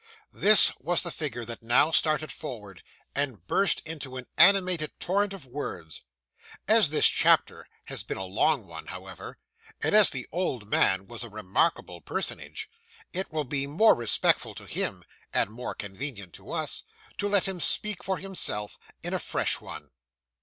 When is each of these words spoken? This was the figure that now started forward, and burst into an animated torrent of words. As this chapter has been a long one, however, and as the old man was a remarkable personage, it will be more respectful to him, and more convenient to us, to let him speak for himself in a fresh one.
This 0.33 0.73
was 0.79 1.03
the 1.03 1.11
figure 1.11 1.45
that 1.45 1.61
now 1.61 1.91
started 1.91 2.31
forward, 2.31 2.81
and 3.13 3.45
burst 3.45 3.81
into 3.85 4.17
an 4.17 4.25
animated 4.35 4.99
torrent 4.99 5.31
of 5.31 5.45
words. 5.45 6.01
As 6.67 6.89
this 6.89 7.05
chapter 7.05 7.67
has 7.85 8.01
been 8.01 8.17
a 8.17 8.25
long 8.25 8.65
one, 8.65 8.87
however, 8.87 9.37
and 9.79 9.93
as 9.93 10.09
the 10.09 10.27
old 10.31 10.67
man 10.67 11.05
was 11.05 11.23
a 11.23 11.29
remarkable 11.29 12.01
personage, 12.01 12.67
it 13.13 13.31
will 13.31 13.43
be 13.45 13.67
more 13.67 13.93
respectful 13.93 14.55
to 14.55 14.65
him, 14.65 15.03
and 15.35 15.51
more 15.51 15.75
convenient 15.75 16.33
to 16.33 16.51
us, 16.51 16.83
to 17.19 17.29
let 17.29 17.47
him 17.47 17.59
speak 17.59 18.03
for 18.03 18.17
himself 18.17 18.79
in 19.03 19.13
a 19.13 19.19
fresh 19.19 19.61
one. 19.61 19.91